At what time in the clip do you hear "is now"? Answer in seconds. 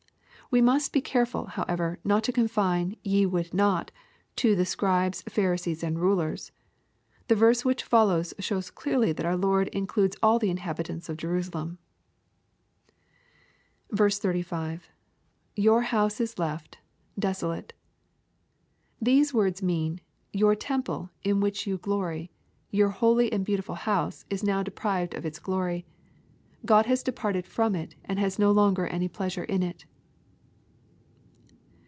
24.29-24.63